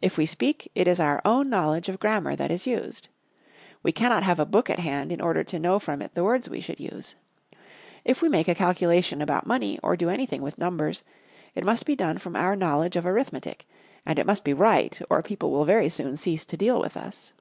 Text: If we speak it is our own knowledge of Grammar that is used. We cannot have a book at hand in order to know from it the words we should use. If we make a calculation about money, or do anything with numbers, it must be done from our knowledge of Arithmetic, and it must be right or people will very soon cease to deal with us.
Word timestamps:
If 0.00 0.18
we 0.18 0.26
speak 0.26 0.68
it 0.74 0.88
is 0.88 0.98
our 0.98 1.22
own 1.24 1.48
knowledge 1.48 1.88
of 1.88 2.00
Grammar 2.00 2.34
that 2.34 2.50
is 2.50 2.66
used. 2.66 3.06
We 3.84 3.92
cannot 3.92 4.24
have 4.24 4.40
a 4.40 4.44
book 4.44 4.68
at 4.68 4.80
hand 4.80 5.12
in 5.12 5.20
order 5.20 5.44
to 5.44 5.58
know 5.60 5.78
from 5.78 6.02
it 6.02 6.16
the 6.16 6.24
words 6.24 6.48
we 6.50 6.58
should 6.60 6.80
use. 6.80 7.14
If 8.04 8.22
we 8.22 8.28
make 8.28 8.48
a 8.48 8.56
calculation 8.56 9.22
about 9.22 9.46
money, 9.46 9.78
or 9.80 9.96
do 9.96 10.10
anything 10.10 10.42
with 10.42 10.58
numbers, 10.58 11.04
it 11.54 11.64
must 11.64 11.86
be 11.86 11.94
done 11.94 12.18
from 12.18 12.34
our 12.34 12.56
knowledge 12.56 12.96
of 12.96 13.06
Arithmetic, 13.06 13.64
and 14.04 14.18
it 14.18 14.26
must 14.26 14.42
be 14.42 14.52
right 14.52 15.00
or 15.08 15.22
people 15.22 15.52
will 15.52 15.64
very 15.64 15.88
soon 15.88 16.16
cease 16.16 16.44
to 16.46 16.56
deal 16.56 16.80
with 16.80 16.96
us. 16.96 17.32